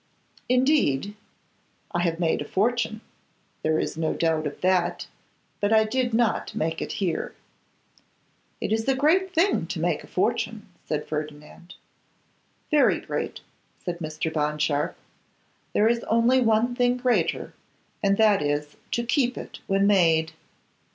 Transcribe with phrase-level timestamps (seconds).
[0.49, 1.13] 'Indeed!'
[1.91, 3.01] 'I have made a fortune;
[3.61, 5.05] there is no doubt of that;
[5.59, 7.35] but I did not make it here.'
[8.59, 11.75] 'It is a great thing to make a fortune,' said Ferdinand.
[12.71, 13.41] 'Very great,'
[13.85, 14.33] said Mr.
[14.33, 14.97] Bond Sharpe.
[15.73, 17.53] 'There is only one thing greater,
[18.01, 20.31] and that is, to keep it when made.